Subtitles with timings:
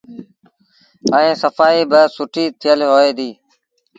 [1.15, 3.35] ائيٚݩ سڦآئيٚ با سُٺي ٿيل هوئي ديٚ۔